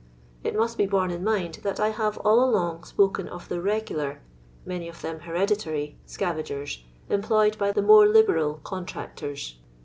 It 0.43 0.55
must 0.55 0.79
be 0.79 0.87
borne 0.87 1.11
in 1.11 1.23
mind 1.23 1.59
that 1.61 1.79
I 1.79 1.89
have 1.89 2.17
all 2.25 2.43
along 2.43 2.85
spoken 2.85 3.29
of 3.29 3.49
the 3.49 3.61
regular 3.61 4.19
(many 4.65 4.87
of 4.89 5.03
them 5.03 5.19
hereditary) 5.19 5.95
scavagers 6.07 6.83
employed 7.07 7.55
by 7.59 7.71
the 7.71 7.83
more 7.83 8.07
liberal 8.07 8.59
contractors. 8.63 9.59